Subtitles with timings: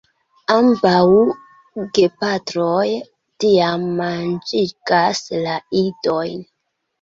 [0.53, 1.01] Ambaŭ
[1.97, 2.85] gepatroj
[3.45, 6.43] tiam manĝigas la idojn.